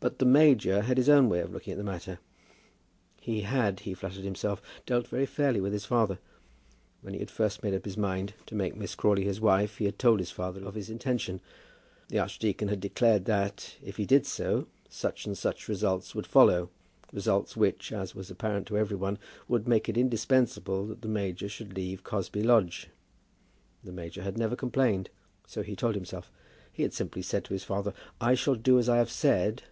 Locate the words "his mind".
7.86-8.34